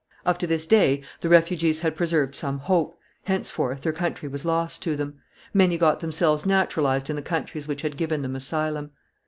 [0.25, 4.81] Up to this day the refugees had preserved some hope, henceforth their country was lost
[4.81, 5.21] to them;
[5.53, 8.89] many got themselves naturalized in the countries which had given them asylum.